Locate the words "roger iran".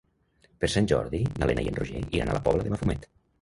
1.81-2.33